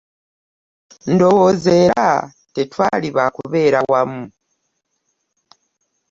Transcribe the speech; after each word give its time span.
Ndowooza 1.13 1.71
era 1.85 2.07
tetwali 2.53 3.09
ba 3.15 3.25
kubeera 3.35 3.79
wamu. 3.91 4.23